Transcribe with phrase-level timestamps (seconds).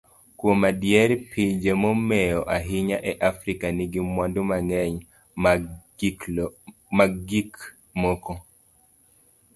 [0.39, 4.95] Kuom adier, pinje momewo ahinya e Afrika nigi mwandu mang'eny
[7.01, 7.51] mag gik
[8.01, 8.31] moko.